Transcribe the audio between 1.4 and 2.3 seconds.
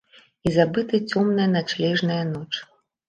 начлежная